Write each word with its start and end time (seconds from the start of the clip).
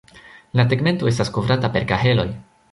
La 0.59 0.65
tegmento 0.71 1.11
estas 1.13 1.31
kovrata 1.37 1.73
per 1.77 1.87
kaheloj. 1.95 2.29